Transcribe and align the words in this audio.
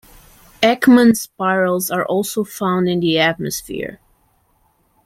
Ekman 0.63 1.15
spirals 1.15 1.91
are 1.91 2.03
also 2.07 2.43
found 2.43 2.89
in 2.89 3.01
the 3.01 3.19
atmosphere. 3.19 3.99